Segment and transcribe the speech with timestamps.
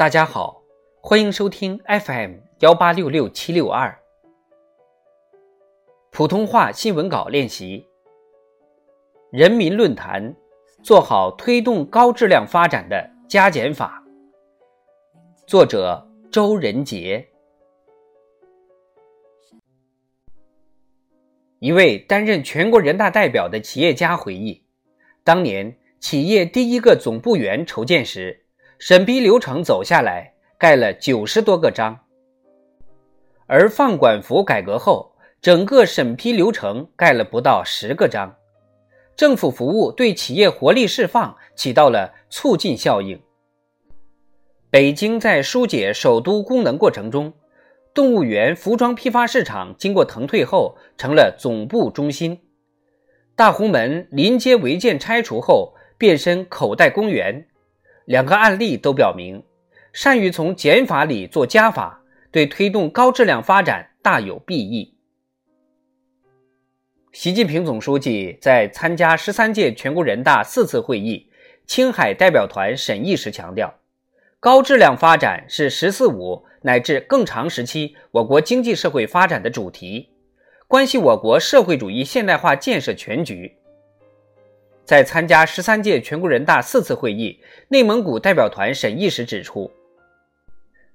[0.00, 0.62] 大家好，
[1.02, 4.00] 欢迎收听 FM 幺八六六七六二
[6.10, 7.86] 普通话新闻稿练习。
[9.30, 10.34] 人民论坛
[10.82, 14.02] 做好推动高质量发展的加减法。
[15.46, 17.28] 作者周仁杰。
[21.58, 24.64] 一位担任全国人大代表的企业家回忆，
[25.22, 28.46] 当年企业第一个总部员筹建时。
[28.82, 31.98] 审批流程走下来，盖了九十多个章。
[33.46, 35.12] 而放管服改革后，
[35.42, 38.34] 整个审批流程盖了不到十个章。
[39.14, 43.20] 政府服务对企业活力释放起到了促进效应。
[44.70, 47.34] 北京在疏解首都功能过程中，
[47.92, 52.40] 动物园服装批发市场经过腾退后成了总部中心。
[53.36, 57.46] 大红门临街违建拆除后，变身口袋公园。
[58.10, 59.40] 两个案例都表明，
[59.92, 64.96] 善于从减法里做加法，对推动高质量发展大有裨益。
[67.12, 71.30] 习近平总书记在参加十三届全国人大四次会议
[71.68, 73.72] 青海代表团审议时强调，
[74.40, 80.08] 高质量发展是“十四五”乃至更长时期我国经济社会发展的主题，
[80.66, 83.59] 关系我国社会主义现代化建设全局。
[84.90, 89.70] 在参加十三届全国人大四次会议内蒙古代表团审议时指出，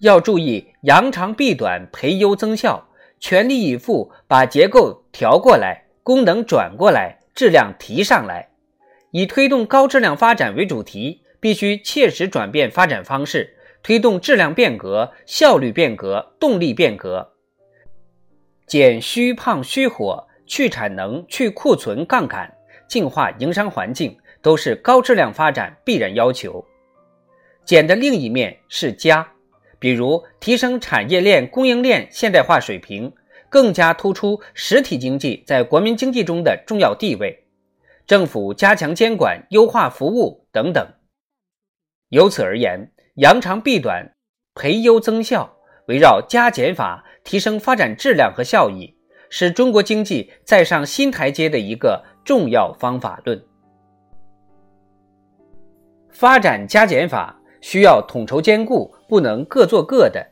[0.00, 2.88] 要注意扬长避短、培优增效，
[3.20, 8.48] 全力以赴把结构调过来、功能转过来、质量提上来。
[9.10, 17.34] 以推动高质量发展为主题，必须切实转变发展方式，推动质量变革、效率变革、动力变革，
[18.66, 22.54] 减虚胖虚火、去产能、去库存、杠杆。
[22.92, 26.62] 净化营商环境都是高质量发展必然要求。
[27.64, 29.26] 减的另一面是加，
[29.78, 33.10] 比如提升产业链供应链现代化水平，
[33.48, 37.46] 更加突出实体经济在国民经济中的重要地位。
[38.06, 40.86] 政府加强监管、优化服务等等。
[42.10, 44.12] 由此而言，扬长避短、
[44.54, 45.56] 培优增效，
[45.86, 48.94] 围绕加减法提升发展质量和效益，
[49.30, 52.04] 是中国经济再上新台阶的一个。
[52.24, 53.42] 重要方法论，
[56.10, 60.26] 发展加减法需要统筹兼顾，不能各做各的。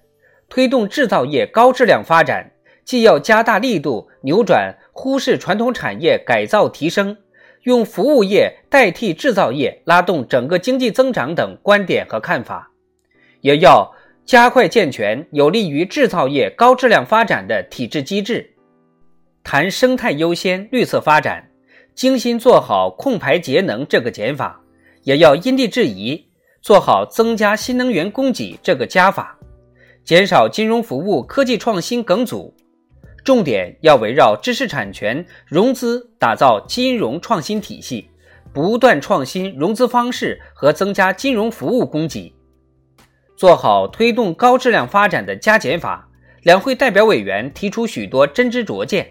[0.49, 2.51] 推动制造业高质量发展，
[2.85, 7.17] 既要加大力度扭转忽视传统产业改造提升，
[7.63, 12.71] 用服务业代替制造业拉动整个经济增长等观点和看法，
[13.41, 13.93] 也要
[14.25, 18.55] 加快健全有利于制造业高质量发展的体制机制，
[19.45, 21.50] 谈生态优先、绿色发展。
[22.01, 24.59] 精心做好控排节能这个减法，
[25.03, 26.31] 也要因地制宜
[26.63, 29.39] 做好增加新能源供给这个加法，
[30.03, 32.55] 减少金融服务科技创新梗阻，
[33.23, 38.09] 重点要围绕知识产权、融资打造金融创新体系，
[38.51, 42.33] 不断创新融资方式和增加金融服务供给，
[43.37, 46.09] 做好推动高质量发展的加减法。
[46.45, 49.07] 两会代表委员提出许多真知灼见。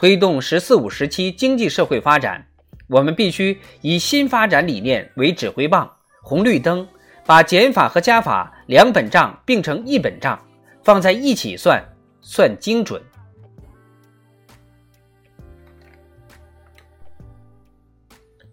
[0.00, 2.42] 推动“十四五”时期经济社会发展，
[2.88, 6.88] 我们必须以新发展理念为指挥棒、红绿灯，
[7.26, 10.42] 把减法和加法两本账并成一本账，
[10.82, 11.84] 放在一起算，
[12.22, 12.98] 算精准。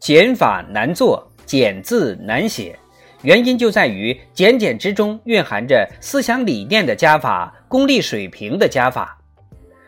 [0.02, 2.78] 减法难做，减字难写，
[3.22, 9.18] 原因就在于减减之中蕴含着思想理念的加法、功利水平的加法。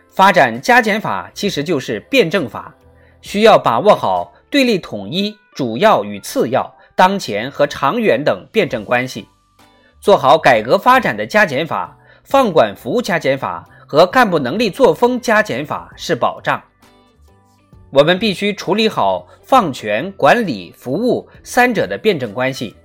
[0.09, 2.73] 发展加减法其实就是辩证法，
[3.21, 9.27] 需要把握好对立统一、主要与次要、当前和长远等辩证关系，
[10.01, 16.61] 做好改革发展的加减法、放管服加减法和干部能力作风加减法是保障。
[17.91, 22.75] 我们必须处理好放权、管理、服务三者的辩证关系，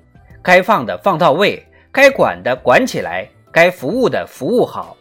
[0.42, 4.96] 该放的放到位，该管的管起来，该服务的服务好。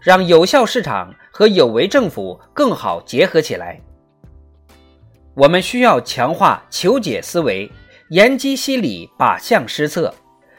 [0.00, 3.80] 让有效市场和有为政府更好结合起来。
[5.34, 7.70] 我们需要强化求解思维，
[8.10, 10.12] 研机析理，靶向施策，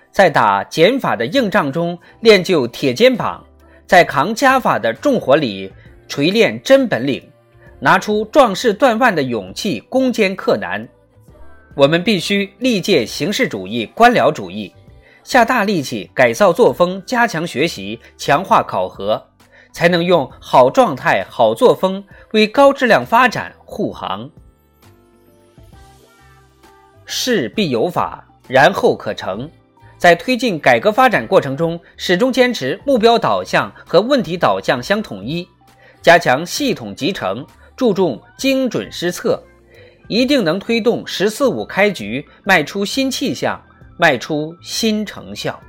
[0.09, 3.45] 在打减法的硬仗中练就铁肩膀，
[3.85, 5.69] 在扛加法的重活里
[6.07, 7.29] 锤炼真本领，
[7.81, 10.87] 拿出壮士断腕的勇气，攻坚克难。
[11.75, 14.73] 我们必须力戒形式主义、官僚主义，
[15.25, 19.21] 下大力气改造作风，加强学习，强化考核。
[19.71, 24.29] 才能用好状态、好作风为高质量发展护航。
[27.05, 29.49] 事必有法，然后可成。
[29.97, 35.45] 在推进改革发展过程中，始终坚持目标导向和问题导向相统一，
[36.01, 37.45] 加强系统集成，
[37.75, 39.43] 注重精准施策，
[40.07, 43.61] 一定能推动“十四五”开局迈出新气象，
[43.97, 45.59] 迈出新成效。